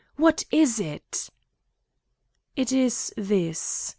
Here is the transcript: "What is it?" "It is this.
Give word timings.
"What 0.15 0.45
is 0.49 0.79
it?" 0.79 1.29
"It 2.55 2.71
is 2.71 3.13
this. 3.15 3.87